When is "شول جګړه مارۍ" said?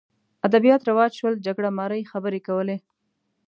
1.19-2.01